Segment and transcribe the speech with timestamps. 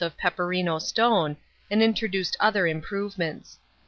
[0.01, 1.37] 601 peperino stone,
[1.69, 3.59] and introduced other improvements.